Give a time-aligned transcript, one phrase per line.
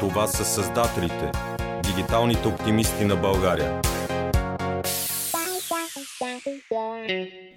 [0.00, 1.32] Това са създателите,
[1.82, 3.80] дигиталните оптимисти на България.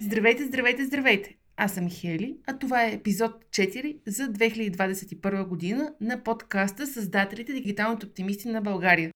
[0.00, 1.36] Здравейте, здравейте, здравейте!
[1.56, 8.06] Аз съм Хели, а това е епизод 4 за 2021 година на подкаста Създателите дигиталните
[8.06, 9.10] оптимисти на България.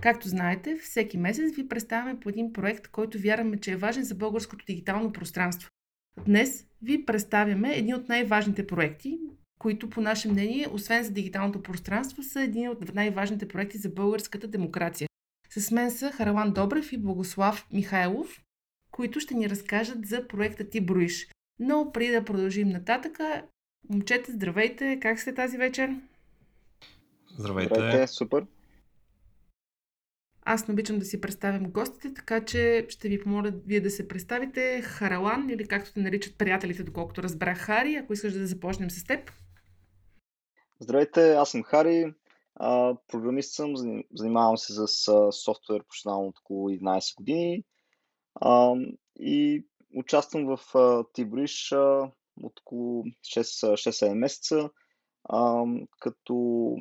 [0.00, 4.14] Както знаете, всеки месец ви представяме по един проект, който вярваме, че е важен за
[4.14, 5.70] българското дигитално пространство.
[6.26, 9.18] Днес ви представяме един от най-важните проекти,
[9.58, 14.48] които по наше мнение, освен за дигиталното пространство, са един от най-важните проекти за българската
[14.48, 15.08] демокрация.
[15.50, 18.42] С мен са Харалан Добрев и Богослав Михайлов,
[18.90, 21.28] които ще ни разкажат за проекта Ти броиш.
[21.58, 23.42] Но преди да продължим нататъка,
[23.90, 25.96] момчета, здравейте, как сте тази вечер?
[27.38, 27.74] Здравейте.
[27.74, 28.46] Здравейте, супер.
[30.42, 34.08] Аз не обичам да си представям гостите, така че ще ви помоля вие да се
[34.08, 34.82] представите.
[34.82, 39.30] Харалан, или както те наричат приятелите, доколкото разбрах Хари, ако искаш да започнем с теб.
[40.80, 42.14] Здравейте, аз съм Хари.
[42.54, 43.74] А, програмист съм,
[44.14, 44.88] занимавам се с
[45.32, 47.64] софтуер професионално от около 11 години
[48.34, 48.74] а,
[49.20, 50.58] и участвам в
[51.12, 51.72] Тибриш
[52.42, 54.70] от около 6-7 месеца,
[55.24, 55.64] а,
[56.00, 56.76] като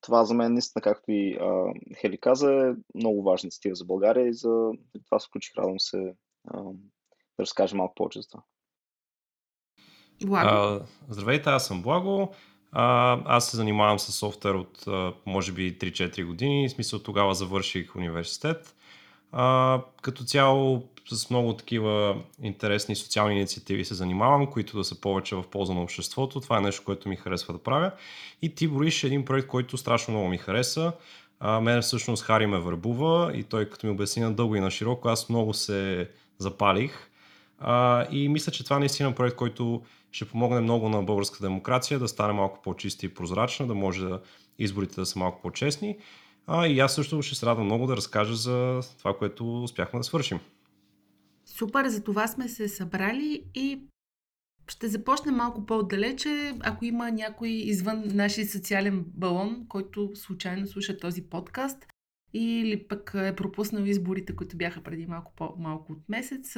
[0.00, 4.28] това за мен наистина, както и а, Хели каза, е много важна инициатива за България
[4.28, 4.70] и за
[5.04, 6.14] това се включих, радвам се
[6.48, 8.42] а, да разкажа малко повече за това.
[10.26, 10.48] Благо.
[10.48, 12.34] А, здравейте, аз съм Благо.
[12.74, 14.84] Аз се занимавам с софтуер от
[15.26, 16.68] може би 3-4 години.
[16.68, 18.74] В смисъл тогава завърших университет.
[20.02, 25.44] Като цяло с много такива интересни социални инициативи се занимавам, които да са повече в
[25.50, 26.40] полза на обществото.
[26.40, 27.90] Това е нещо, което ми харесва да правя.
[28.42, 30.92] И ти броиш един проект, който страшно много ми хареса.
[31.40, 34.70] А, мен всъщност Хари ме върбува и той като ми обясни на дълго и на
[34.70, 37.10] широко, аз много се запалих.
[37.58, 39.82] А, и мисля, че това наистина е проект, който
[40.14, 44.08] ще помогне много на българската демокрация да стане малко по-чиста и прозрачна, да може
[44.58, 45.98] изборите да са малко по-честни.
[46.46, 50.04] А, и аз също ще се радвам много да разкажа за това, което успяхме да
[50.04, 50.40] свършим.
[51.46, 53.80] Супер, за това сме се събрали и
[54.68, 56.54] ще започнем малко по-отдалече.
[56.60, 61.86] Ако има някой извън нашия социален балон, който случайно слуша този подкаст
[62.32, 66.56] или пък е пропуснал изборите, които бяха преди малко, по-малко от месец,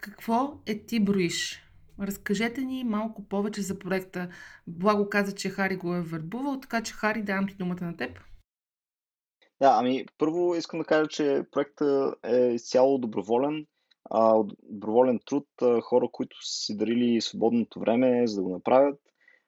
[0.00, 1.67] какво е ти броиш?
[2.00, 4.28] Разкажете ни малко повече за проекта.
[4.66, 8.20] Благо каза, че Хари го е върбувал, така че Хари, давам ти думата на теб.
[9.60, 13.66] Да, ами първо искам да кажа, че проектът е изцяло доброволен,
[14.10, 19.00] а, доброволен труд, а, хора, които са си дарили свободното време за да го направят.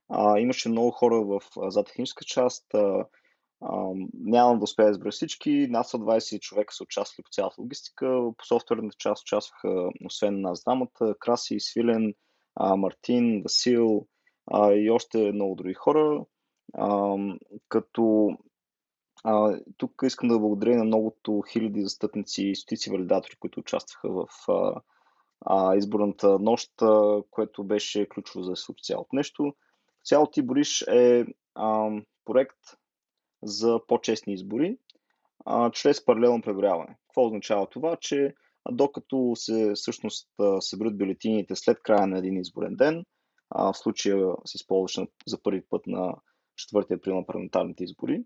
[0.09, 1.41] А, имаше много хора в
[1.71, 3.07] зад техническа част, а,
[3.61, 5.67] а, нямам да успея да избера всички.
[5.71, 8.23] Над 120 човека са участвали по цялата логистика.
[8.39, 12.15] По софтуерната част участваха, освен нас двамата, Краси, Свилен,
[12.55, 14.07] а, Мартин, Васил
[14.47, 16.25] а, и още много други хора.
[16.75, 17.17] А,
[17.69, 18.31] като
[19.25, 24.27] а, тук искам да благодаря на многото хиляди застъпници и стотици валидатори, които участваха в
[24.49, 24.81] а,
[25.41, 29.55] а, изборната нощ, а, което беше ключово за цялото нещо.
[30.05, 31.91] Цяло ти бориш е а,
[32.25, 32.59] проект
[33.43, 34.79] за по-честни избори
[35.45, 36.97] а, чрез паралелно преброяване.
[37.07, 37.97] Какво означава това?
[37.97, 38.35] Че
[38.73, 40.29] докато се всъщност
[40.61, 43.05] съберат бюлетините след края на един изборен ден,
[43.51, 46.15] а, в случая се използваше за първи път на
[46.75, 48.25] 4 април на парламентарните избори,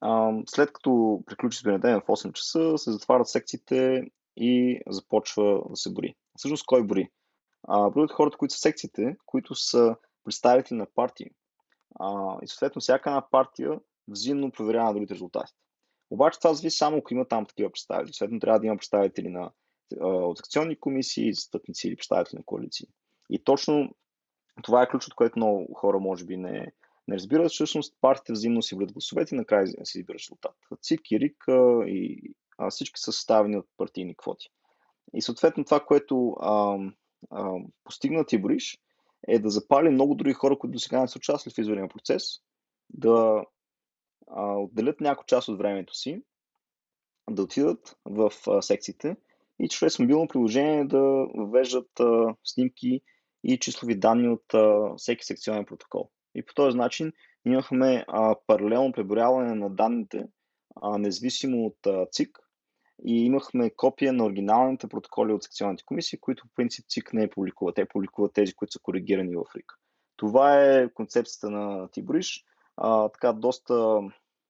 [0.00, 4.02] а, след като приключи изборен ден в 8 часа, се затварят секциите
[4.36, 6.14] и започва да се бори.
[6.36, 7.08] Всъщност кой бори?
[7.68, 11.30] А, броят хората, които са секциите, които са представители на партии.
[12.00, 15.52] А, и съответно всяка една партия взаимно проверява на другите резултати.
[16.10, 18.12] Обаче това зависи само ако има там такива представители.
[18.12, 19.50] Съответно трябва да има представители на,
[20.00, 22.86] от секционни комисии, застъпници или представители на коалиции.
[23.30, 23.94] И точно
[24.62, 26.72] това е ключът, което много хора може би не,
[27.08, 27.50] не разбират.
[27.50, 30.54] Всъщност партиите взаимно си врат гласовете и накрая се избира резултат.
[30.80, 31.44] ЦИК и РИК
[31.86, 34.48] и а, всички са съставени от партийни квоти.
[35.14, 36.78] И съответно това, което а,
[37.30, 37.52] а,
[37.84, 38.78] постигна Тибориш,
[39.28, 42.24] е да запали много други хора, които до сега не са участвали в изборния процес,
[42.90, 43.44] да
[44.36, 46.22] отделят някой част от времето си,
[47.30, 49.16] да отидат в секциите
[49.58, 51.00] и чрез мобилно приложение да
[51.34, 52.00] въвеждат
[52.44, 53.00] снимки
[53.44, 54.44] и числови данни от
[54.98, 56.10] всеки секционен протокол.
[56.34, 57.12] И по този начин
[57.46, 58.04] имахме
[58.46, 60.24] паралелно преброяване на данните,
[60.98, 62.38] независимо от ЦИК,
[63.06, 67.30] и имахме копия на оригиналните протоколи от секционните комисии, които по принцип ЦИК не е
[67.30, 67.74] публикува.
[67.74, 69.72] Те публикуват тези, които са коригирани в РИК.
[70.16, 72.44] Това е концепцията на Тибриш.
[72.76, 74.00] А, така доста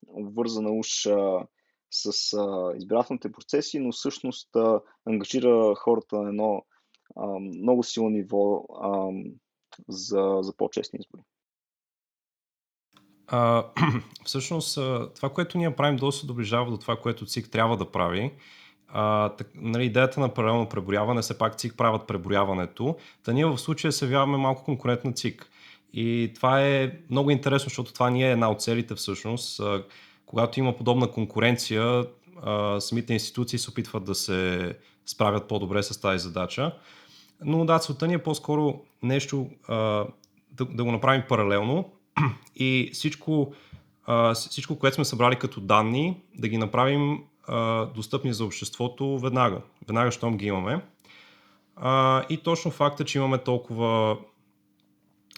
[0.06, 1.46] обвързана уж а,
[1.90, 6.64] с а, избирателните процеси, но всъщност а, ангажира хората на едно
[7.16, 9.08] а, много силно ниво а,
[9.88, 11.22] за, за по-честни избори.
[13.26, 13.64] А,
[14.24, 14.74] всъщност,
[15.14, 18.32] това, което ние правим, доста доближава до това, което ЦИК трябва да прави.
[18.88, 23.58] А, так, нали, идеята на паралелно преброяване, все пак ЦИК правят преброяването, да ние в
[23.58, 25.50] случая се явяваме малко конкурент на ЦИК.
[25.96, 29.60] И това е много интересно, защото това ни е една от целите всъщност.
[30.26, 32.06] Когато има подобна конкуренция,
[32.78, 34.72] самите институции се опитват да се
[35.06, 36.72] справят по-добре с тази задача.
[37.44, 41.90] Но да, целта ни е по-скоро нещо да, да го направим паралелно
[42.56, 43.52] и всичко,
[44.34, 47.18] всичко, което сме събрали като данни, да ги направим
[47.94, 49.60] достъпни за обществото веднага.
[49.88, 50.80] Веднага, щом ги имаме.
[52.28, 54.16] И точно факта, че имаме толкова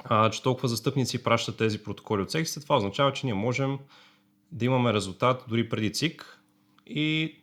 [0.05, 3.79] а, че толкова застъпници пращат тези протоколи от секцията, това означава, че ние можем
[4.53, 6.41] да имаме резултат дори преди ЦИК
[6.87, 7.37] и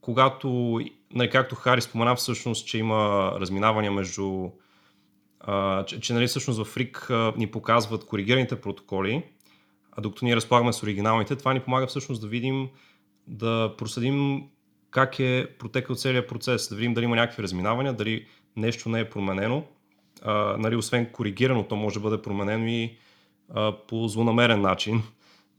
[0.00, 0.80] когато,
[1.14, 4.50] нали, както Хари спомена всъщност, че има разминавания между
[5.40, 9.22] а, че, че нали, всъщност в РИК а, ни показват коригираните протоколи,
[9.92, 12.68] а докато ние разполагаме с оригиналните, това ни помага всъщност да видим,
[13.26, 14.42] да проследим
[14.90, 18.26] как е протекал целият процес, да видим дали има някакви разминавания, дали
[18.56, 19.64] нещо не е променено.
[20.22, 22.96] А, нали, освен коригирано, то може да бъде променено и
[23.54, 25.02] а, по злонамерен начин,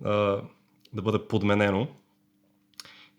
[0.03, 0.09] а,
[0.93, 1.87] да бъде подменено.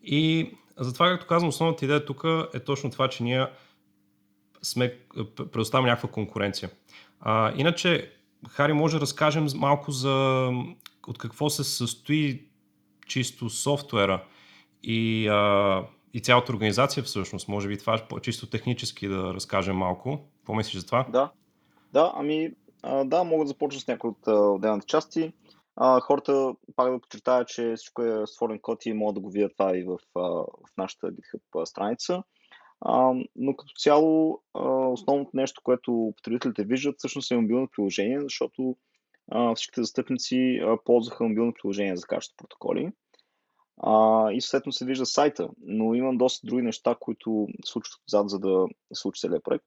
[0.05, 2.25] И затова, както казвам, основната идея тук
[2.55, 3.47] е точно това, че ние
[4.63, 4.99] сме,
[5.53, 6.71] предоставяме някаква конкуренция.
[7.21, 8.13] А, иначе,
[8.49, 10.51] Хари, може да разкажем малко за
[11.07, 12.43] от какво се състои
[13.07, 14.25] чисто софтуера
[14.83, 15.83] и, а,
[16.15, 17.49] и цялата организация всъщност.
[17.49, 20.29] Може би това е чисто технически да разкажем малко.
[20.49, 21.07] Какво мислиш за това?
[21.09, 21.33] Да,
[21.93, 22.53] да, ами
[22.83, 25.33] а, да, мога да започна с някои от отделните части.
[25.77, 29.53] А, хората, пак да подчертая, че всичко е свален код и могат да го видят
[29.57, 30.47] това и в, в
[30.79, 32.23] нашата GitHub страница.
[32.81, 38.77] А, но като цяло, а, основното нещо, което потребителите виждат, всъщност е мобилно приложение, защото
[39.31, 42.93] а, всичките застъпници а, ползваха мобилно приложение за качество протоколи.
[43.83, 48.39] А, и съответно се вижда сайта, но имам доста други неща, които случват отзад, за
[48.39, 49.67] да случи целият проект.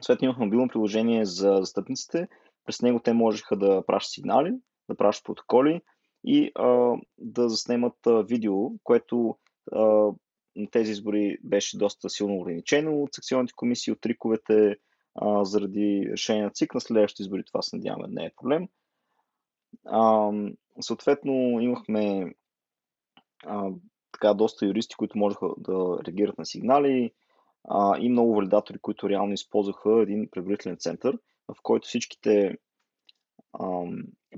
[0.00, 2.28] Съответно имах мобилно приложение за застъпниците.
[2.66, 4.54] През него те можеха да пращат сигнали,
[4.88, 5.80] да пращат протоколи
[6.24, 9.38] и а, да заснемат а, видео, което
[9.72, 9.82] а,
[10.56, 14.76] на тези избори беше доста силно ограничено от секционните комисии, от триковете,
[15.14, 16.74] а, заради решение на ЦИК.
[16.74, 18.68] На следващите избори това се надяваме не е проблем.
[19.86, 20.30] А,
[20.80, 22.34] съответно, имахме
[23.46, 23.70] а,
[24.12, 27.12] така доста юристи, които можеха да реагират на сигнали
[27.64, 31.18] а, и много валидатори, които реално използваха един преброителен център,
[31.48, 32.58] в който всичките
[33.52, 33.84] а,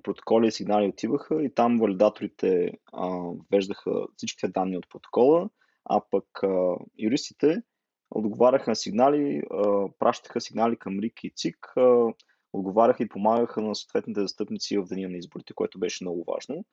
[0.03, 5.50] протоколи и сигнали отиваха и там валидаторите а, веждаха всичките данни от протокола,
[5.85, 7.62] а пък а, юристите
[8.11, 12.12] отговаряха на сигнали, а, пращаха сигнали към РИК и ЦИК, а,
[12.53, 16.65] отговаряха и помагаха на съответните застъпници в деня на изборите, което беше много важно.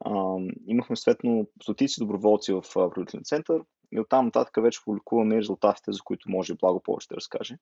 [0.00, 0.36] А,
[0.66, 6.30] имахме съответно стотици доброволци в правителен център и оттам нататък вече публикуваме резултатите, за които
[6.30, 7.58] може Благо повече да разкаже.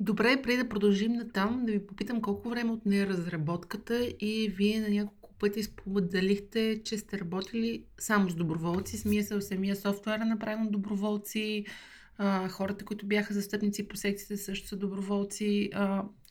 [0.00, 4.48] Добре, преди да продължим на там, да ви попитам колко време от нея разработката и
[4.56, 8.96] вие на няколко пъти споделихте, че сте работили само с доброволци.
[8.96, 11.64] Самия, самия софтуер е направен от доброволци,
[12.50, 15.70] хората, които бяха застъпници по секциите също са доброволци.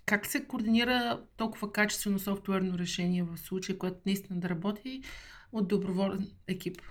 [0.05, 5.01] Как се координира толкова качествено софтуерно решение в случая, което наистина да работи
[5.51, 6.81] от доброволен екип?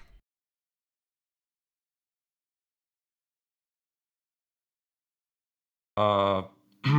[5.97, 6.43] А,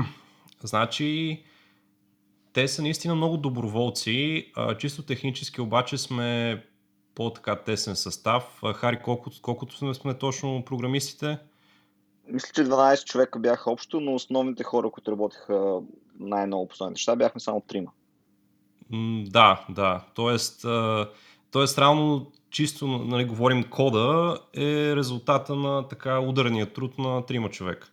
[0.64, 1.44] значи,
[2.54, 4.52] те са наистина много доброволци.
[4.56, 6.64] А, чисто технически обаче сме
[7.16, 8.60] по-така тесен състав.
[8.64, 11.40] А, Хари, колко, колкото сме, сме точно програмистите?
[12.28, 15.80] Мисля, че 12 човека бяха общо, но основните хора, които работеха
[16.20, 17.92] най-много по основните неща, бяхме само трима.
[18.90, 20.06] М, да, да.
[20.14, 21.10] Тоест, а,
[21.52, 27.92] тоест реално чисто нали, говорим кода е резултата на така ударния труд на трима човека.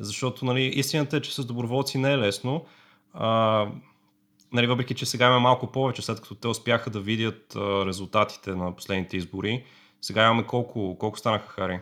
[0.00, 2.64] Защото нали, истината е, че с доброволци не е лесно.
[3.12, 3.66] А,
[4.52, 8.50] нали, въпреки, че сега имаме малко повече, след като те успяха да видят а, резултатите
[8.50, 9.64] на последните избори.
[10.00, 11.80] Сега имаме колко, колко станаха, Хари?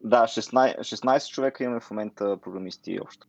[0.00, 3.26] Да, 16, 16 човека имаме в момента програмисти общо.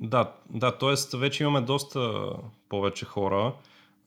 [0.00, 1.16] Да, да, т.е.
[1.18, 2.30] вече имаме доста
[2.68, 3.54] повече хора.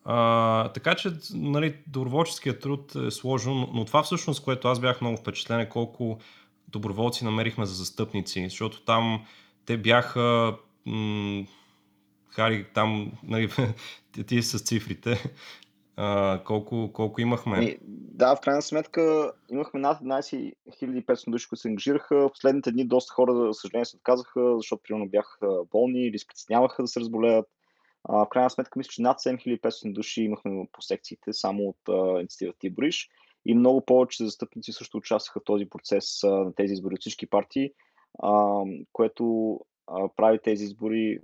[0.06, 5.02] А, така че, нали, доброволческият труд е сложен, но, но това всъщност, което аз бях
[5.02, 6.20] много впечатлен е колко
[6.68, 9.26] доброволци намерихме за застъпници, защото там
[9.66, 11.46] те бяха м-
[12.30, 13.50] Хари, там, нали,
[14.28, 15.34] ти, с цифрите,
[15.96, 17.78] а, колко, колко имахме?
[17.88, 20.54] Да, в крайна сметка имахме над 11
[21.06, 22.16] 500 души, които се ангажираха.
[22.16, 26.46] В последните дни доста хора, за съжаление, се отказаха, защото примерно бяха болни или се
[26.82, 27.46] да се разболеят.
[28.10, 32.68] В крайна сметка, мисля, че над 7500 души имахме по секциите, само от а, инициативата
[32.68, 33.10] Ти.
[33.50, 37.72] И много повече застъпници също участваха в този процес на тези избори от всички партии,
[38.94, 39.60] което
[40.16, 41.20] прави тези избори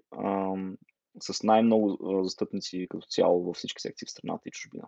[1.20, 4.84] с най-много застъпници като цяло във всички секции в страната и чужбина.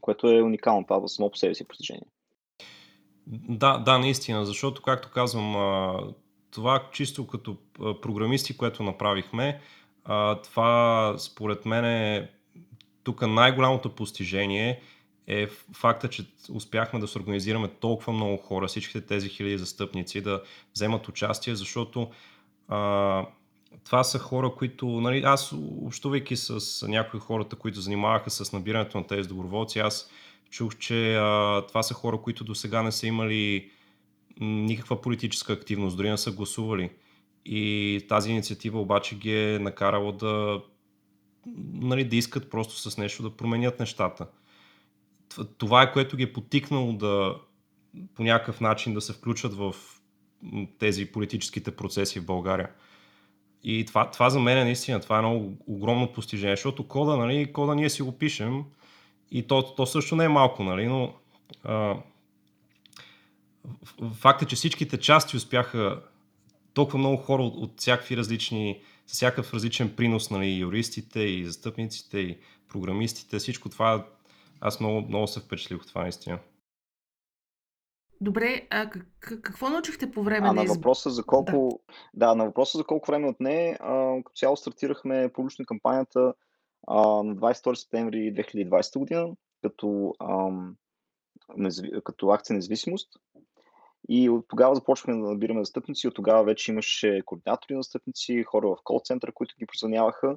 [0.00, 2.06] Което е уникално, това само по себе си постижение.
[3.48, 5.54] Да, да, наистина, защото, както казвам,
[6.50, 7.56] това чисто като
[8.02, 9.60] програмисти, което направихме,
[10.44, 12.30] това според мен е
[13.02, 14.82] тук най-голямото постижение
[15.26, 20.42] е факта, че успяхме да се организираме толкова много хора, всичките тези хиляди застъпници да
[20.74, 22.10] вземат участие, защото
[22.68, 23.26] а,
[23.84, 29.06] това са хора, които, нали, аз общувайки с някои хората, които занимаваха с набирането на
[29.06, 30.10] тези доброволци, аз
[30.50, 33.70] чух, че а, това са хора, които до сега не са имали
[34.40, 36.90] никаква политическа активност, дори не са гласували.
[37.44, 40.62] И тази инициатива обаче ги е накарала да,
[41.72, 44.26] нали, да искат просто с нещо да променят нещата.
[45.58, 47.36] Това е което ги е потикнало да
[48.14, 49.74] по някакъв начин да се включат в
[50.78, 52.70] тези политическите процеси в България.
[53.62, 57.52] И това, това за мен е наистина, това е много огромно постижение, защото кода, нали,
[57.52, 58.64] кода ние си го пишем
[59.30, 61.14] и то, то също не е малко, нали, но
[61.64, 61.96] а,
[64.14, 66.02] факт е, че всичките части успяха
[66.74, 72.18] толкова много хора от, от всякакви различни, с всякакъв различен принос, нали, юристите и застъпниците
[72.18, 74.06] и програмистите, всичко това,
[74.60, 76.38] аз много, много се впечатлих от това наистина.
[78.20, 81.80] Добре, а какво научихте по време а, на на въпроса за колко,
[82.14, 82.26] да.
[82.26, 83.78] да, на въпроса за колко време от нея,
[84.24, 86.34] като цяло стартирахме публично кампанията
[86.86, 89.28] а, на 22 септември 2020 година,
[89.62, 90.76] като, ам,
[92.04, 93.08] като акция независимост.
[94.08, 96.08] И от тогава започвахме да набираме застъпници.
[96.08, 100.36] От тогава вече имаше координатори на застъпници, хора в кол центъра, които ги прозвъняваха.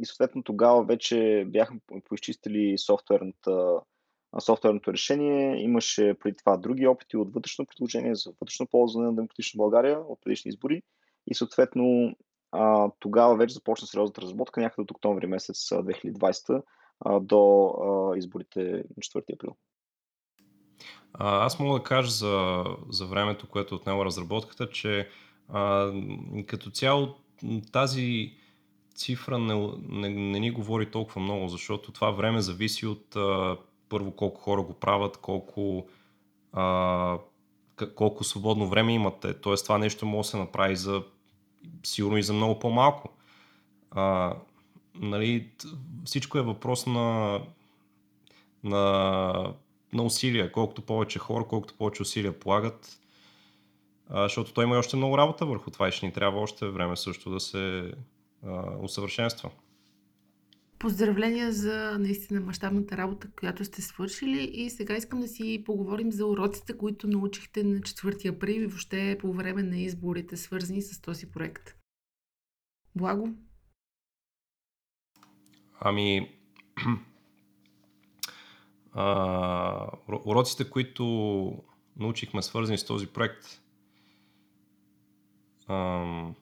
[0.00, 5.62] И съответно тогава вече бяхме поизчистили софтуерното решение.
[5.62, 10.18] Имаше преди това други опити от вътрешно предложение за вътрешно ползване на Демократична България от
[10.24, 10.82] предишни избори.
[11.26, 12.16] И съответно
[12.98, 16.62] тогава вече започна сериозната разработка някъде от октомври месец 2020
[17.20, 17.72] до
[18.16, 19.56] изборите на 4 април.
[21.12, 25.08] А, аз мога да кажа за, за времето, което е отнема разработката, че
[25.48, 25.92] а,
[26.46, 27.14] като цяло
[27.72, 28.32] тази
[28.94, 33.56] цифра не, не, не ни говори толкова много, защото това време зависи от а,
[33.88, 35.86] първо колко хора го правят, колко,
[36.52, 37.18] а,
[37.94, 39.40] колко свободно време имате.
[39.40, 41.02] Тоест това нещо може да се направи за
[41.84, 43.08] сигурно и за много по-малко.
[43.90, 44.36] А,
[44.94, 45.50] нали,
[46.04, 47.40] всичко е въпрос на,
[48.64, 49.54] на
[49.94, 50.52] на усилия.
[50.52, 53.00] Колкото повече хора, колкото повече усилия полагат,
[54.08, 56.96] а, защото той има още много работа върху това и ще ни трябва още време
[56.96, 57.92] също да се
[58.46, 59.50] а, усъвършенства.
[60.78, 66.26] Поздравления за наистина мащабната работа, която сте свършили и сега искам да си поговорим за
[66.26, 71.26] уроците, които научихте на 4 април и въобще по време на изборите, свързани с този
[71.26, 71.74] проект.
[72.96, 73.28] Благо?
[75.80, 76.38] Ами,
[78.92, 79.88] а,
[80.24, 81.04] уроците, които
[81.96, 83.46] научихме свързани с този проект.
[85.68, 86.34] Ам...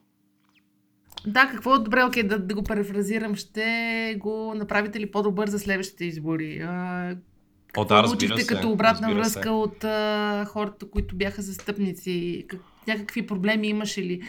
[1.27, 5.59] Да, какво е добре, окей, да, да го префразирам, ще го направите ли по-добър за
[5.59, 6.59] следващите избори?
[6.59, 7.15] А,
[7.77, 8.47] О, да, разбира се.
[8.47, 9.49] като обратна връзка се.
[9.49, 12.45] от а, хората, които бяха застъпници?
[12.47, 14.21] Как, някакви проблеми имаше ли?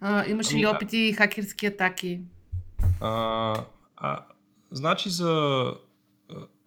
[0.00, 2.20] А, имаше ами, ли опити хакерски атаки?
[3.00, 3.54] А,
[3.96, 4.24] а,
[4.70, 5.64] значи за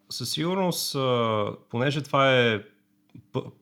[0.10, 0.98] със сигурност,
[1.70, 2.62] понеже това е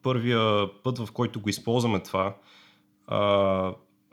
[0.01, 2.35] първия път, в който го използваме това,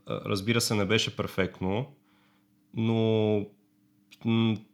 [0.08, 1.86] разбира се, не беше перфектно,
[2.74, 3.46] но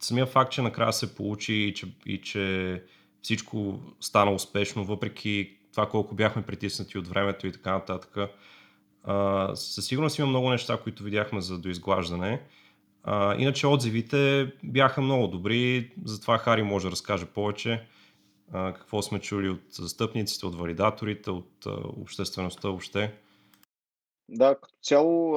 [0.00, 2.82] самия факт, че накрая се получи и че, и че
[3.22, 8.16] всичко стана успешно, въпреки това колко бяхме притиснати от времето и така нататък.
[9.54, 12.42] със сигурност има много неща, които видяхме за доизглаждане.
[13.04, 17.86] А, иначе отзивите бяха много добри, затова Хари може да разкаже повече
[18.52, 23.12] а, какво сме чули от застъпниците, от валидаторите, от а, обществеността въобще.
[24.28, 25.36] Да, като цяло,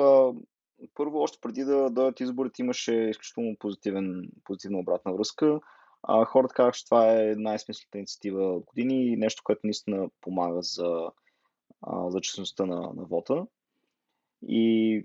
[0.94, 5.60] първо, още преди да дойдат изборите, имаше изключително позитивен, позитивна обратна връзка.
[6.04, 10.62] А, хората казаха, че това е най-смислата инициатива от години и нещо, което наистина помага
[10.62, 11.12] за,
[11.82, 13.46] а, за честността на, на вота.
[14.48, 15.04] И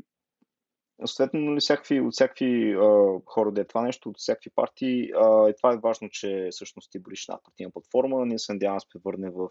[1.07, 5.11] Съответно, нали, всякакви, от всякакви а, хора да е това нещо, от всякакви партии.
[5.17, 8.27] А, и това е важно, че всъщност ти бориш на партийна платформа.
[8.27, 9.49] Ние се надяваме да се превърне в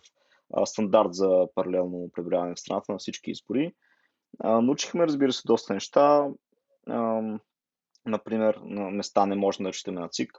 [0.54, 3.74] а, стандарт за паралелно преброяване в страната на всички избори.
[4.40, 6.28] А, научихме, разбира се, доста неща.
[6.88, 7.22] А,
[8.06, 10.32] Например, на места не може да четем на ЦИК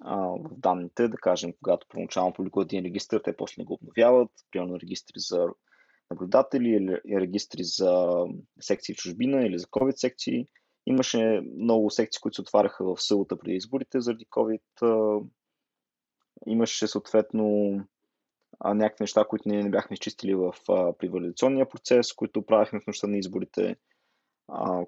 [0.00, 4.30] а, в данните, да кажем, когато първоначално публикуват един регистр, те после не го обновяват,
[4.50, 5.46] примерно регистри за
[6.10, 8.24] наблюдатели или регистри за
[8.60, 10.46] секции в чужбина или за COVID секции.
[10.86, 15.24] Имаше много секции, които се отваряха в сълата преди изборите заради COVID.
[16.46, 17.74] Имаше съответно
[18.64, 20.54] някакви неща, които ние не бяхме изчистили в
[20.98, 23.76] привалидационния процес, които правихме в нощта на изборите,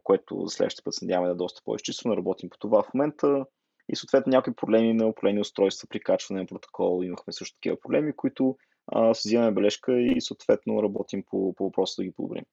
[0.02, 2.16] което за следващия път се надяваме да е доста по-изчистено.
[2.16, 3.46] Работим по това в момента.
[3.88, 7.04] И съответно някакви проблеми на определени устройства при качване на протокол.
[7.04, 12.02] Имахме също такива проблеми, които а, си взимаме бележка и съответно работим по, по въпроса
[12.02, 12.44] да ги подобрим.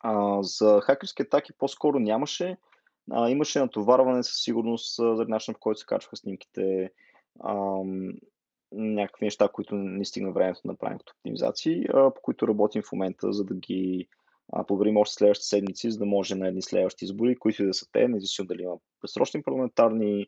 [0.00, 2.56] А, за хакерски атаки по-скоро нямаше.
[3.10, 6.90] А, имаше натоварване със сигурност за начина по който се качваха снимките.
[7.40, 7.80] А,
[8.76, 13.32] някакви неща, които не стигна времето да направим като оптимизации, по които работим в момента,
[13.32, 14.08] за да ги
[14.68, 17.86] подобрим още следващите седмици, за да може на едни следващи избори, които и да са
[17.92, 20.26] те, независимо дали има безсрочни парламентарни,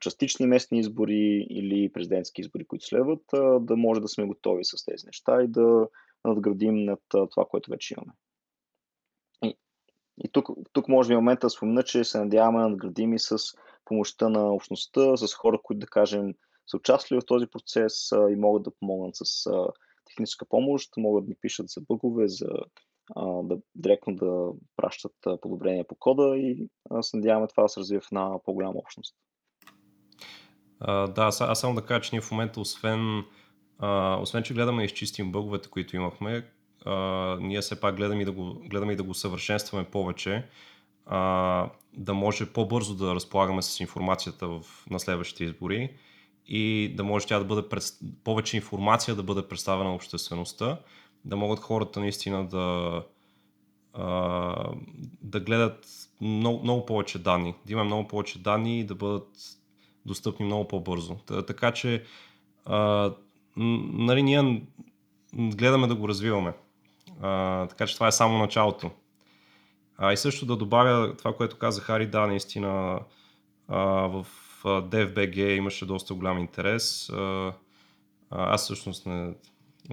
[0.00, 3.22] частични местни избори или президентски избори, които следват,
[3.60, 5.88] да може да сме готови с тези неща и да
[6.24, 8.12] надградим над това, което вече имаме.
[9.44, 9.56] И,
[10.24, 13.38] и тук, тук може би момента да спомена, че се надяваме да надградим и с
[13.84, 16.34] помощта на общността, с хора, които да кажем
[16.66, 19.50] са участвали в този процес и могат да помогнат с
[20.06, 22.48] техническа помощ, могат да ни пишат за бъгове, за
[23.42, 26.68] да, директно да пращат подобрения по кода и
[27.00, 29.16] се надяваме това да се развие в една по-голяма общност.
[30.86, 33.24] Да, аз, аз само да кажа, че ние в момента, освен,
[34.20, 36.50] освен че гледаме да изчистим бъговете, които имахме,
[37.40, 40.48] ние все пак гледаме и да го, гледаме и да го съвършенстваме повече,
[41.92, 45.96] да може по-бързо да разполагаме с информацията в, на следващите избори
[46.46, 47.84] и да може тя да бъде пред...
[48.24, 50.78] повече информация да бъде представена на обществеността,
[51.24, 53.02] да могат хората наистина да,
[55.22, 55.86] да гледат
[56.20, 59.28] много, много повече данни, да има много повече данни и да бъдат
[60.06, 61.14] достъпни много по-бързо.
[61.46, 62.04] Така че,
[62.64, 63.10] а,
[63.56, 64.62] нали, ние
[65.34, 66.52] гледаме да го развиваме.
[67.20, 68.90] А, така че това е само началото.
[69.98, 73.00] А, и също да добавя това, което каза Хари, да, наистина
[73.68, 74.26] а, в
[74.68, 77.10] DFBG имаше доста голям интерес.
[78.30, 79.34] Аз всъщност не...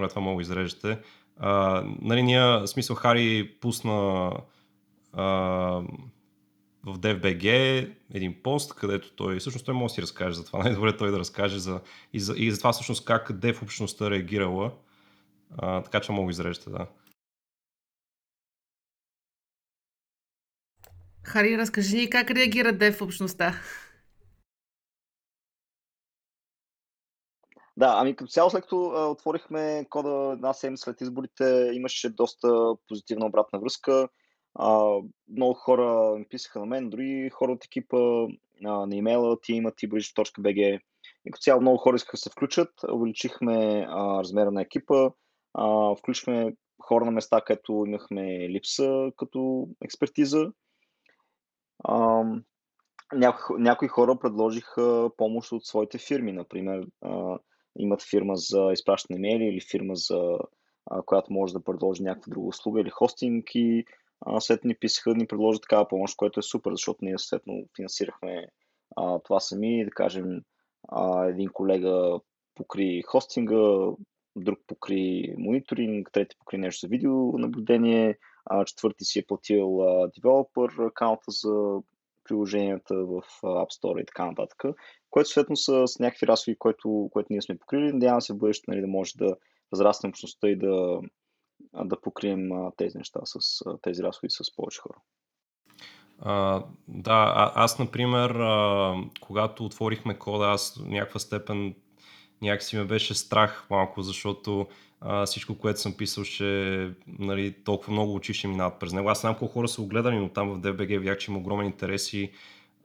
[0.10, 1.00] Това мога изрежете.
[1.38, 4.32] А, нали, ние, смисъл, Хари пусна
[5.14, 5.24] а,
[6.84, 7.48] в DFBG
[8.14, 11.20] един пост, където той, всъщност той може да си разкаже за това, най-добре той да
[11.20, 11.82] разкаже за,
[12.14, 14.72] и, за, и за това всъщност как Dev общността реагирала,
[15.58, 16.88] а, така че мога изрежете, да.
[21.24, 23.56] Хари, разкажи ни как реагира Dev общността.
[27.80, 32.76] Да, ами като цяло след като а, отворихме кода една седмица след изборите, имаше доста
[32.88, 34.10] позитивна обратна връзка.
[34.56, 34.96] А,
[35.32, 37.98] много хора ми писаха на мен, дори хора от екипа
[38.66, 40.80] а, на имейла ти имат tbridge.bg.
[41.26, 42.70] И като цяло много хора искаха да се включат.
[42.94, 45.12] Увеличихме а, размера на екипа,
[45.54, 50.52] а, включихме хора на места, където имахме липса като експертиза.
[51.84, 52.24] А,
[53.14, 56.32] някои, някои хора предложиха помощ от своите фирми.
[56.32, 57.40] Например, а,
[57.80, 60.40] имат фирма за изпращане имейли или фирма за
[60.92, 63.86] а, която може да предложи някаква друга услуга или хостинг и
[64.40, 68.48] след ни писаха да ни предложат такава помощ, което е супер, защото ние съответно финансирахме
[68.96, 70.42] а, това сами, да кажем,
[70.88, 72.20] а, един колега
[72.56, 73.92] покри хостинга,
[74.36, 80.70] друг покри мониторинг, трети покри нещо за видеонаблюдение, а, четвърти си е платил а, девелопър
[80.80, 81.80] акаунта за
[82.30, 84.64] приложенията в App Store и така нататък,
[85.10, 87.94] което съответно са с някакви разходи, което, което ние сме покрили.
[87.94, 89.36] Надявам се в бъдеще нали, да може да
[89.74, 91.00] разраснем общността и да,
[91.74, 94.98] да покрием тези неща с тези разходи с повече хора.
[96.22, 101.76] А, да, а, аз, например, а, когато отворихме кода, аз в някаква степен
[102.42, 104.68] някакси ме беше страх малко, защото
[105.02, 109.10] а, всичко, което съм писал, ще нали, толкова много очи ще минават през него.
[109.10, 112.14] Аз знам колко хора са огледани, но там в DBG видях, че има огромен интерес
[112.14, 112.32] и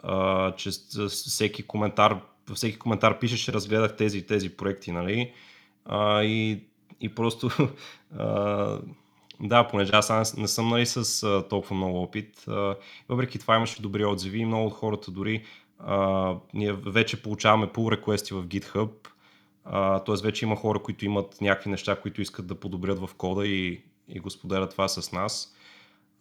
[0.03, 0.71] а, че
[1.09, 2.21] всеки коментар,
[2.55, 5.33] всеки коментар пише, ще разгледах тези и тези проекти, нали?
[5.85, 6.61] А, и
[7.01, 7.51] и просто
[8.19, 8.79] а,
[9.41, 12.77] да, понеже аз не съм нали, с а, толкова много опит, а,
[13.09, 15.45] въпреки това имаше добри отзиви и много от хората дори
[15.79, 18.91] а, ние вече получаваме pull реквести в GitHub,
[20.07, 20.23] т.е.
[20.23, 24.21] вече има хора, които имат някакви неща, които искат да подобрят в кода и, и
[24.21, 25.55] го споделят това с нас.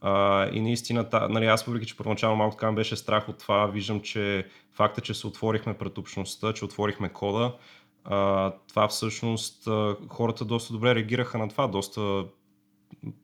[0.02, 3.68] А, и наистина, та, нали, аз въпреки, че първоначално малко така беше страх от това,
[3.68, 7.56] виждам, че факта, че се отворихме пред общността, че отворихме кода,
[8.04, 12.26] а, това всъщност а, хората доста добре реагираха на това, доста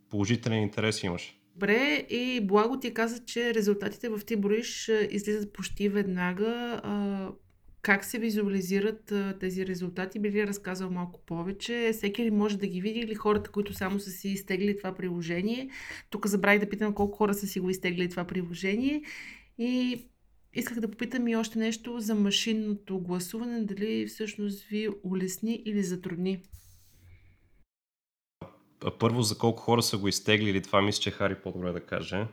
[0.10, 1.40] положителен интерес имаше.
[1.56, 6.82] Добре, и Благо ти каза, че резултатите в Тибориш излизат почти веднага.
[7.82, 10.20] Как се визуализират тези резултати?
[10.20, 11.92] Би ли разказал малко повече?
[11.94, 15.70] Всеки ли може да ги види или хората, които само са си изтегли това приложение?
[16.10, 19.04] Тук забравих да питам колко хора са си го изтегли това приложение.
[19.58, 20.06] И
[20.54, 23.64] исках да попитам и още нещо за машинното гласуване.
[23.64, 26.42] Дали всъщност ви улесни или затрудни?
[29.00, 32.28] Първо, за колко хора са го изтеглили, това мисля, че Хари по-добре да каже.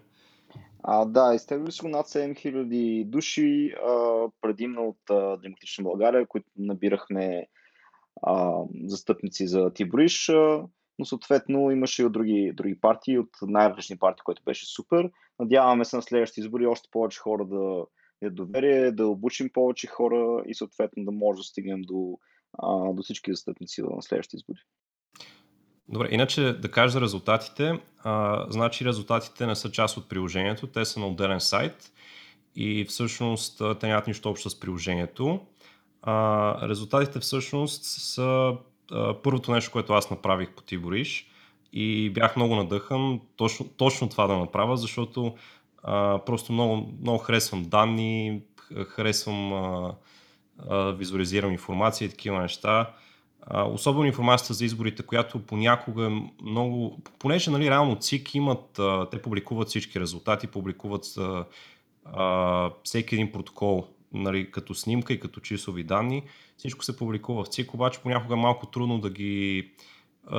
[0.82, 7.46] А, да, изтегли са над 7000 души, а, предимно от а, Демократична България, които набирахме
[8.22, 10.64] а, застъпници за Тибориш, а,
[10.98, 15.10] но съответно имаше и от други, други партии, от най-различни партии, което беше супер.
[15.38, 17.84] Надяваме се на следващите избори още повече хора да
[18.22, 22.18] е доверие, да обучим повече хора и съответно да може да стигнем до,
[22.58, 24.58] а, до всички застъпници на следващите избори.
[25.88, 27.80] Добре, иначе да кажа за резултатите.
[27.98, 31.92] А, значи резултатите не са част от приложението, те са на отделен сайт
[32.56, 35.40] и всъщност те нямат нищо общо с приложението.
[36.02, 38.56] А, резултатите всъщност са
[38.92, 41.26] а, първото нещо, което аз направих по Тибориш
[41.72, 45.34] и бях много надъхан точно, точно това да направя, защото
[45.82, 48.42] а, просто много, много харесвам данни,
[48.88, 49.94] харесвам а,
[50.68, 52.94] а, визуализирам информация и такива неща
[53.54, 58.80] особено информацията за изборите, която понякога е много, понеже нали, реално ЦИК имат,
[59.10, 61.04] те публикуват всички резултати, публикуват
[62.04, 66.22] а, всеки един протокол нали, като снимка и като числови данни.
[66.56, 69.70] Всичко се публикува в ЦИК, обаче понякога е малко трудно да ги...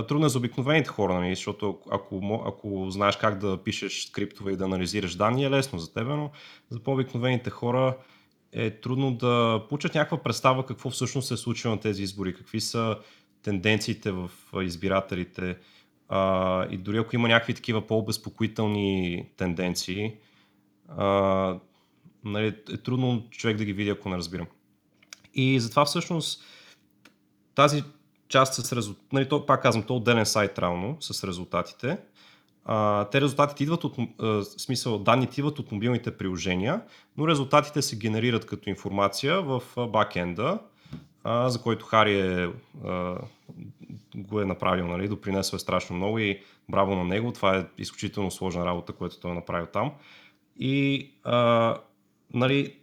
[0.08, 4.58] Трудно е за обикновените хора, нали, защото ако, ако знаеш как да пишеш скриптове и
[4.58, 6.32] да анализираш данни е лесно за теб, но
[6.70, 7.98] за по-обикновените хора
[8.58, 12.98] е трудно да получат някаква представа какво всъщност се случило на тези избори, какви са
[13.43, 15.58] тенденциите в избирателите
[16.10, 20.13] а, и дори ако има някакви такива по-обезпокоителни тенденции,
[20.88, 21.60] а,
[22.24, 24.46] нали, е трудно човек да ги види, ако не разбира.
[25.34, 26.43] И затова всъщност
[27.56, 27.84] тази
[28.28, 31.98] част с резултатите, нали, то, пак казвам, то е отделен сайт равно с резултатите,
[33.12, 36.82] те резултатите идват от, а, смисъл, данните идват от мобилните приложения,
[37.18, 40.60] но резултатите се генерират като информация в бакенда,
[41.24, 42.50] а, за който Хари е,
[42.86, 43.18] а,
[44.16, 47.32] го е направил, нали, допринесъл е страшно много и браво на него.
[47.32, 49.92] Това е изключително сложна работа, която той е направил там.
[50.60, 51.78] И а,
[52.34, 52.76] нали,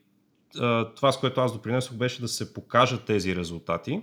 [0.61, 4.03] а, това, с което аз допринесох, беше да се покажат тези резултати.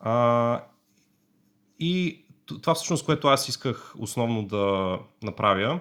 [0.00, 0.64] А,
[1.78, 2.24] и
[2.62, 5.80] това всъщност, което аз исках основно да направя,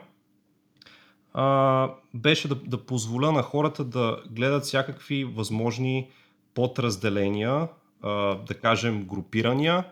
[1.34, 6.08] а, беше да, да позволя на хората да гледат всякакви възможни
[6.54, 7.68] подразделения,
[8.02, 9.84] а, да кажем групирания.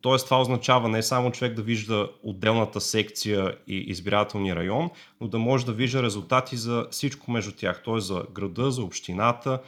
[0.00, 5.38] Тоест това означава не само човек да вижда отделната секция и избирателния район, но да
[5.38, 8.00] може да вижда резултати за всичко между тях, т.е.
[8.00, 9.60] за града, за общината,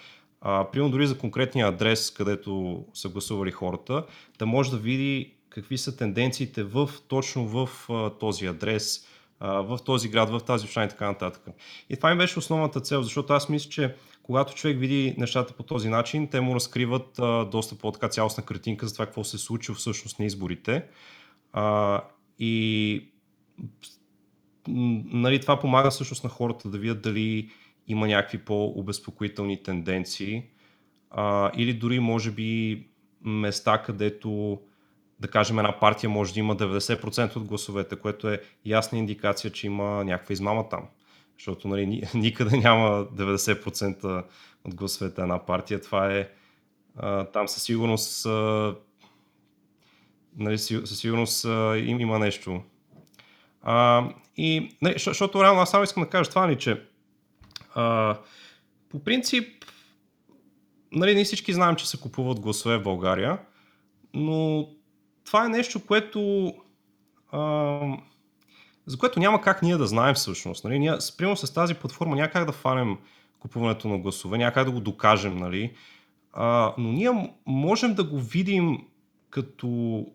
[0.42, 4.04] примерно дори за конкретния адрес, където са гласували хората,
[4.38, 9.06] да може да види какви са тенденциите в, точно в а, този адрес,
[9.40, 11.42] а, в този град, в тази община и така нататък.
[11.90, 15.62] И това ми беше основната цел, защото аз мисля, че когато човек види нещата по
[15.62, 19.40] този начин, те му разкриват а, доста по-така цялостна картинка за това какво се е
[19.40, 20.84] случило всъщност на изборите.
[21.52, 22.00] А,
[22.38, 23.04] и
[24.68, 27.50] нали, това помага всъщност на хората да видят дали
[27.88, 30.44] има някакви по-обезпокоителни тенденции
[31.10, 32.86] а, или дори може би
[33.24, 34.60] места, където
[35.20, 39.66] да кажем, една партия може да има 90% от гласовете, което е ясна индикация, че
[39.66, 40.88] има някаква измама там.
[41.38, 44.24] Защото нали, никъде няма 90%
[44.64, 45.80] от гласовете една партия.
[45.80, 46.28] Това е
[46.96, 48.74] а, там със сигурност а,
[50.36, 52.62] нали, със сигурност а, им, има нещо.
[53.62, 54.04] А,
[54.36, 56.82] и, нали, защото реално аз само искам да кажа това ни, че
[57.74, 58.16] а,
[58.88, 59.64] по принцип
[60.92, 63.38] нали, ние всички знаем, че се купуват гласове в България,
[64.14, 64.68] но
[65.24, 66.52] това е нещо, което
[67.32, 67.80] а,
[68.86, 70.64] за което няма как ние да знаем всъщност.
[70.64, 70.78] Нали?
[70.78, 72.96] Ние, примерно с тази платформа няма как да фанем
[73.38, 75.72] купуването на гласове, няма как да го докажем, нали?
[76.32, 77.10] а, но ние
[77.46, 78.78] можем да го видим
[79.30, 80.06] като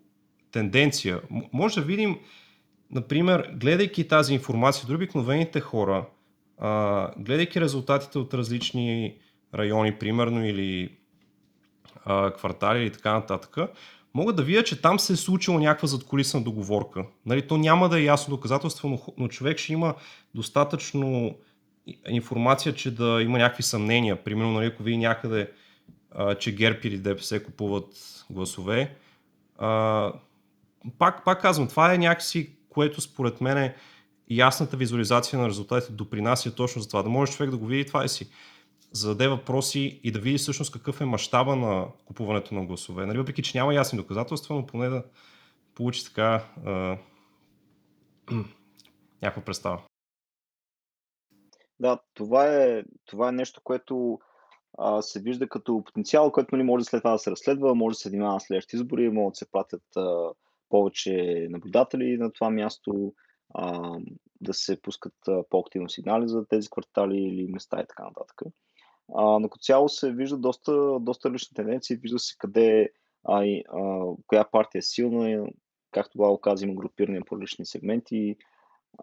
[0.52, 1.20] тенденция.
[1.52, 2.18] Може да видим,
[2.90, 6.06] например, гледайки тази информация, дори обикновените хора,
[6.58, 9.14] а, гледайки резултатите от различни
[9.54, 10.96] райони, примерно, или
[12.04, 13.56] а, квартали или така нататък,
[14.16, 17.04] могат да видят, че там се е случила някаква задколисна договорка.
[17.26, 19.94] Нали, то няма да е ясно доказателство, но, но човек ще има
[20.34, 21.34] достатъчно
[22.08, 24.24] информация, че да има някакви съмнения.
[24.24, 25.50] Примерно, нали, ако види някъде,
[26.10, 27.86] а, че ГЕРБ или ДПС купуват
[28.30, 28.94] гласове,
[29.58, 30.12] а,
[30.98, 33.72] пак, пак казвам, това е някакси, което според мен
[34.30, 38.04] ясната визуализация на резултатите допринася точно за това, да може човек да го види това
[38.04, 38.28] и си
[38.92, 43.06] зададе въпроси и да види всъщност какъв е мащаба на купуването на гласове.
[43.06, 45.04] Нали, въпреки, че няма ясни доказателства, но поне да
[45.74, 46.98] получи така а,
[49.22, 49.82] някаква представа.
[51.80, 54.18] Да, това е, това е нещо, което
[54.78, 58.00] а, се вижда като потенциал, който нали, може след това да се разследва, може да
[58.00, 60.30] се внимава на следващите избори, могат да се пратят а,
[60.68, 63.12] повече наблюдатели на това място,
[63.54, 63.92] а,
[64.40, 68.42] да се пускат а, по-активно сигнали за тези квартали или места и така нататък.
[69.14, 72.90] А, но като цяло се вижда доста, доста лични тенденции, вижда се къде,
[73.24, 75.46] а, и, а, коя партия е силна,
[75.90, 78.36] както Благо каза, има групиране по лични сегменти,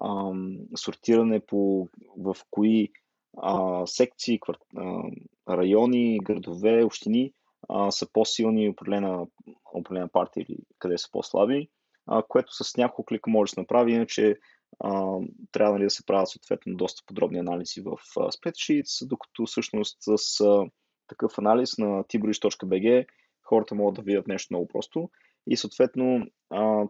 [0.02, 0.32] а,
[0.76, 2.90] сортиране по в кои
[3.38, 5.04] а, секции, квар, а,
[5.50, 7.34] райони, градове, общини
[7.70, 9.28] а, са по-силни определена,
[9.74, 11.70] определена партия или къде са по-слаби,
[12.08, 14.38] а, което с няколко клика може да се направи, иначе
[15.52, 20.18] трябва нали, да се правят съответно доста подробни анализи в Spreadsheets, докато всъщност с
[21.08, 23.06] такъв анализ на tibridge.bg
[23.44, 25.10] хората могат да видят нещо много просто
[25.48, 26.28] и съответно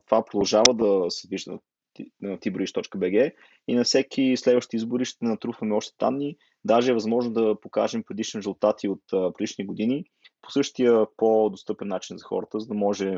[0.06, 1.60] това продължава да се вижда
[2.22, 3.34] на tibridge.bg
[3.68, 6.38] и на всеки следващи избори ще натрупваме още данни.
[6.66, 10.06] Даже е възможно да покажем предишни резултати от предишни години
[10.42, 13.18] по същия по-достъпен начин за хората, за да може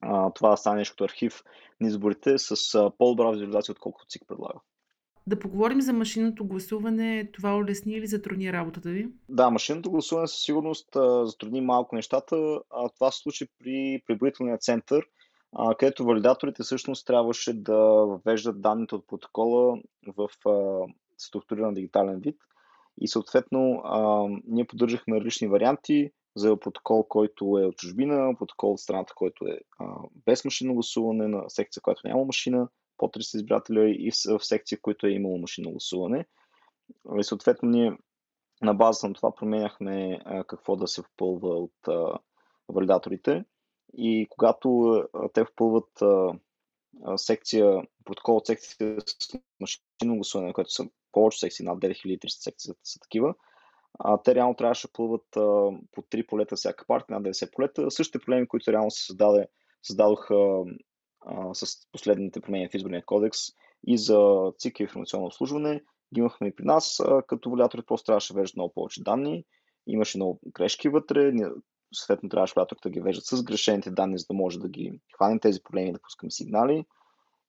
[0.00, 1.42] а, това да стане нещо като архив
[1.80, 4.60] на изборите с а, по-добра визуализация, отколкото ЦИК предлага.
[5.28, 7.30] Да поговорим за машинното гласуване.
[7.32, 9.08] Това улесни или затрудни работата ви?
[9.28, 12.60] Да, машинното гласуване със сигурност а, затрудни малко нещата.
[12.70, 15.04] А, това се случи при преброителния център,
[15.52, 19.78] а, където валидаторите всъщност трябваше да въвеждат данните от протокола
[20.16, 20.86] в а,
[21.18, 22.36] структуриран дигитален вид.
[23.00, 28.80] И съответно а, ние поддържахме различни варианти за протокол, който е от чужбина, протокол от
[28.80, 29.86] страната, който е а,
[30.26, 32.68] без машинно гласуване, на секция, която няма машина,
[32.98, 36.26] по 300 избирателя и в, секция, които е имало машинно гласуване.
[37.18, 37.92] И съответно ние
[38.62, 42.18] на базата на това променяхме а, какво да се впълва от а,
[42.68, 43.44] валидаторите.
[43.94, 46.38] И когато а, те впълват а,
[47.16, 53.00] секция, протокол от секция с машинно гласуване, което са повече секции, над 9300 секции са
[53.00, 53.34] такива,
[53.98, 55.40] а, те реално трябваше да плуват а,
[55.92, 57.90] по 3 полета всяка партия, над 90 полета.
[57.90, 59.46] Същите проблеми, които реално се създаде,
[59.82, 60.34] създадоха
[61.26, 63.38] а, с последните промени в изборния кодекс
[63.86, 65.82] и за ЦИК и информационно обслужване,
[66.14, 69.44] ги имахме и при нас, а, като валидаторите просто трябваше да веждат много повече данни,
[69.86, 71.32] имаше много грешки вътре,
[71.94, 75.40] съответно трябваше валидаторите да ги веждат с грешените данни, за да може да ги хванем
[75.40, 76.84] тези проблеми, да пускаме сигнали.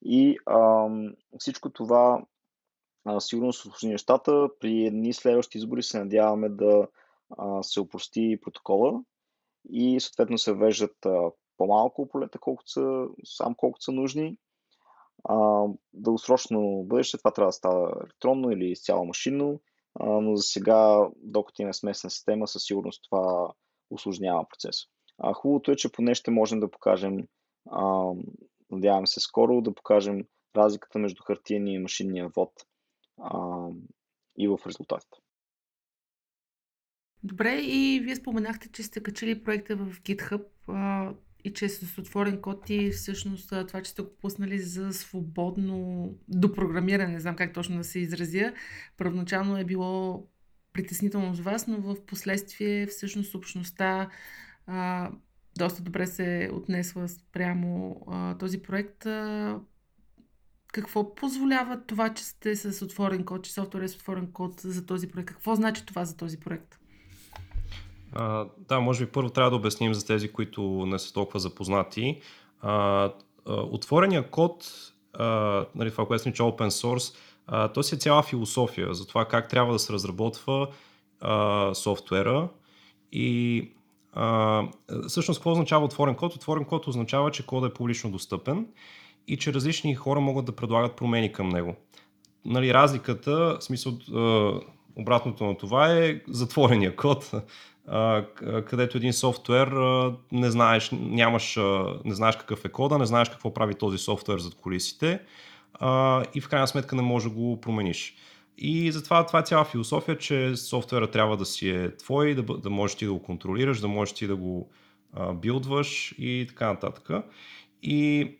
[0.01, 0.87] И а,
[1.37, 2.21] всичко това
[3.19, 4.49] сигурно се усложни нещата.
[4.59, 6.87] При едни следващи избори се надяваме да
[7.61, 9.03] се опрости протокола
[9.69, 10.95] и съответно се веждат
[11.57, 14.37] по-малко полета, колкото са, сам колкото са нужни.
[15.23, 19.61] А, дългосрочно бъдеще това трябва да става електронно или изцяло машинно,
[19.99, 23.51] но за сега, докато имаме смесена система, със сигурност това
[23.89, 24.87] усложнява процеса.
[25.17, 27.27] А, хубавото е, че поне ще можем да покажем,
[27.71, 28.11] а,
[28.71, 32.51] надявам се скоро, да покажем разликата между хартияния и машинния вод
[33.21, 33.67] а,
[34.37, 35.17] и в резултатите.
[37.23, 42.41] Добре, и вие споменахте, че сте качили проекта в GitHub а, и че с отворен
[42.41, 47.77] код и всъщност това, че сте го пуснали за свободно допрограмиране, не знам как точно
[47.77, 48.53] да се изразя,
[48.97, 50.27] първоначално е било
[50.73, 54.09] притеснително за вас, но в последствие всъщност общността
[54.67, 55.11] а,
[55.57, 59.05] доста добре се отнесла спрямо а, този проект.
[59.05, 59.59] А,
[60.73, 64.85] какво позволява това, че сте с отворен код, че софтуер е с отворен код за
[64.85, 65.27] този проект?
[65.29, 66.79] Какво значи това за този проект?
[68.13, 72.21] А, да, може би първо трябва да обясним за тези, които не са толкова запознати.
[72.61, 73.11] А,
[73.45, 74.71] отворения код,
[75.13, 77.15] а, нали, това, което се нарича open source,
[77.47, 80.67] а, то си е цяла философия за това как трябва да се разработва
[81.21, 82.49] а, софтуера
[83.11, 83.71] и
[84.13, 84.63] а,
[85.07, 86.35] всъщност какво означава отворен код?
[86.35, 88.67] Отворен код означава, че кодът е публично достъпен
[89.27, 91.75] и че различни хора могат да предлагат промени към него.
[92.45, 93.97] Нали, разликата, в смисъл
[94.95, 97.31] обратното на това е затворения код,
[98.65, 99.67] където един софтуер
[100.31, 101.59] не знаеш, нямаш,
[102.05, 105.19] не знаеш какъв е кода, не знаеш какво прави този софтуер зад колисите
[106.33, 108.15] и в крайна сметка не можеш да го промениш.
[108.57, 112.69] И затова това е цяла философия, че софтуера трябва да си е твой, да, да
[112.69, 114.69] можеш ти да го контролираш, да можеш ти да го
[115.33, 117.09] билдваш и така нататък.
[117.83, 118.31] И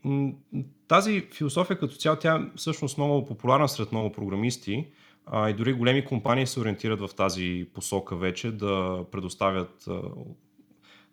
[0.88, 4.88] тази философия като цяло, тя е всъщност много популярна сред много програмисти
[5.26, 10.02] а, и дори големи компании се ориентират в тази посока вече да предоставят а,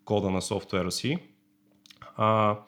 [0.04, 1.18] кода на софтуера си.
[2.16, 2.58] А,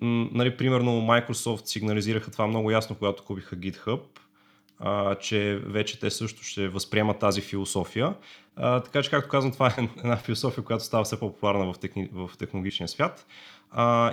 [0.00, 4.00] нали, примерно Microsoft сигнализираха това много ясно, когато купиха GitHub,
[5.20, 8.14] че вече те също ще възприемат тази философия.
[8.56, 12.10] Така че, както казвам, това е една философия, която става все по-популярна в, техни...
[12.38, 13.26] технологичния свят.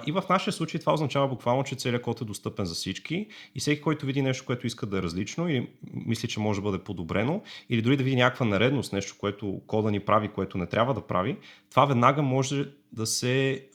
[0.07, 3.59] И в нашия случай това означава буквално, че целият код е достъпен за всички и
[3.59, 6.83] всеки, който види нещо, което иска да е различно или мисли, че може да бъде
[6.83, 10.93] подобрено, или дори да види някаква наредност, нещо, което кода ни прави, което не трябва
[10.93, 11.37] да прави,
[11.69, 13.65] това веднага може да се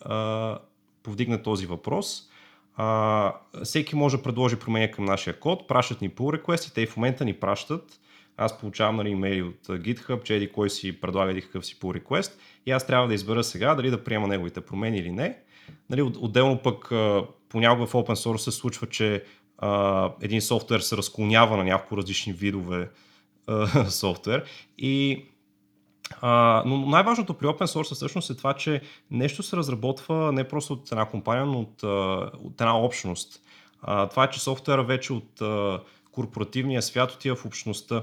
[1.03, 2.31] повдигне този въпрос.
[2.77, 3.33] А,
[3.65, 7.25] всеки може да предложи промени към нашия код, пращат ни pull request, те в момента
[7.25, 8.01] ни пращат.
[8.37, 12.03] Аз получавам нали, имейли от GitHub, че еди кой си предлага еди какъв си pull
[12.03, 12.33] request
[12.67, 15.39] и аз трябва да избера сега дали да приема неговите промени или не.
[15.91, 16.89] Нали, отделно пък
[17.49, 19.25] понякога в open source се случва, че
[19.59, 22.91] а, един софтуер се разклонява на няколко различни видове
[23.47, 24.45] а, софтуер
[24.79, 25.25] и
[26.21, 30.73] а, но най-важното при open source всъщност е това, че нещо се разработва не просто
[30.73, 31.83] от една компания, но от,
[32.45, 33.40] от една общност.
[33.83, 35.81] А, това е, че софтуера вече от а,
[36.12, 38.03] корпоративния свят отива в общността.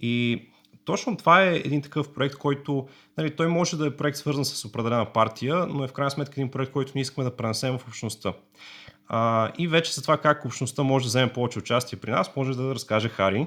[0.00, 0.42] И
[0.84, 4.64] точно това е един такъв проект, който нали, той може да е проект свързан с
[4.64, 7.88] определена партия, но е в крайна сметка един проект, който ние искаме да пренесем в
[7.88, 8.32] общността.
[9.08, 12.56] А, и вече за това как общността може да вземе повече участие при нас, може
[12.56, 13.46] да разкаже Хари.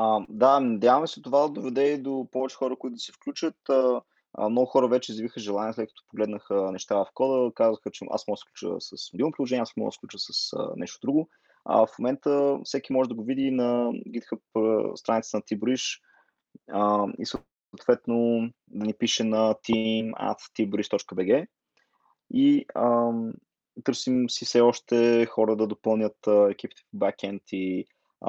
[0.00, 3.56] А, да, надяваме се това да доведе до повече хора, които да се включат.
[3.68, 8.26] А, много хора вече изявиха желание, след като погледнаха неща в кода, казаха, че аз
[8.28, 10.98] мога да се включа с мобилно приложение, аз мога да се включа с а, нещо
[11.02, 11.28] друго.
[11.64, 16.00] А, в момента всеки може да го види на GitHub страницата на Tibrish
[16.72, 21.46] а, и съответно да ни пише на team.tibrish.bg
[22.30, 23.10] и а,
[23.84, 26.16] търсим си все още хора да допълнят
[26.50, 27.86] екипите в бакенд и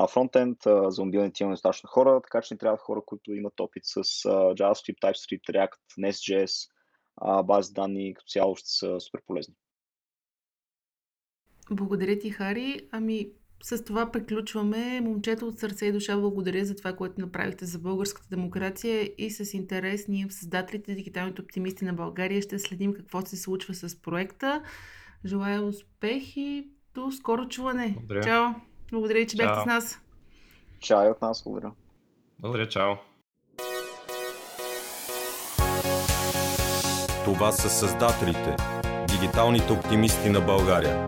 [0.10, 4.04] фронтенд, за мобилните имаме достатъчно хора, така че ни трябват хора, които имат опит с
[4.34, 6.70] JavaScript, TypeScript, React, Nest.js,
[7.44, 9.56] бази данни като цяло ще са супер полезни.
[11.72, 12.88] Благодаря ти, Хари.
[12.92, 13.32] Ами,
[13.64, 15.02] с това приключваме.
[15.02, 19.54] Момчето от сърце и душа благодаря за това, което направихте за българската демокрация и с
[19.54, 24.64] интерес ние в създателите Дигиталните оптимисти на България ще следим какво се случва с проекта.
[25.26, 27.96] Желая успех и до скоро чуване.
[27.98, 28.24] Благодаря.
[28.24, 28.69] Чао!
[28.92, 30.00] Благодаря, че бяхте с нас.
[30.80, 31.72] Чао от нас, благодаря.
[32.40, 32.94] Благодаря, чао.
[37.26, 38.56] Това са създателите,
[39.08, 41.06] дигиталните оптимисти на България.